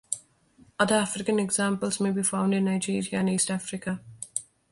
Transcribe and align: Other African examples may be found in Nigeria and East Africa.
Other 0.79 0.95
African 0.95 1.37
examples 1.37 1.99
may 1.99 2.09
be 2.09 2.23
found 2.23 2.55
in 2.55 2.65
Nigeria 2.65 3.19
and 3.19 3.29
East 3.29 3.51
Africa. 3.51 4.01